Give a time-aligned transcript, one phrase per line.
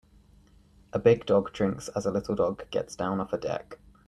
[0.93, 3.77] A big dog drinks as a little dog gets down off a deck.